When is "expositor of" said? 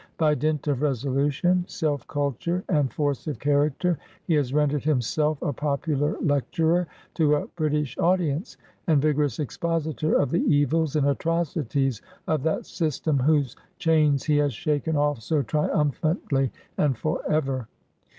9.37-10.31